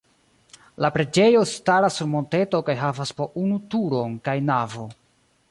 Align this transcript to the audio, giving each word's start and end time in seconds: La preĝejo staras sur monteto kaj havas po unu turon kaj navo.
La 0.85 0.89
preĝejo 0.95 1.43
staras 1.51 1.99
sur 2.01 2.09
monteto 2.15 2.63
kaj 2.71 2.77
havas 2.81 3.13
po 3.21 3.29
unu 3.45 3.61
turon 3.75 4.19
kaj 4.31 4.37
navo. 4.49 4.89